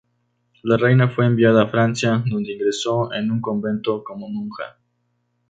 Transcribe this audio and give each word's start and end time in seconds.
La 0.63 0.77
reina 0.77 1.09
fue 1.09 1.27
enviada 1.27 1.61
a 1.61 1.67
Francia, 1.67 2.23
donde 2.25 2.53
ingresó 2.53 3.13
en 3.13 3.29
un 3.29 3.39
convento 3.39 4.03
como 4.03 4.27
monja. 4.29 4.79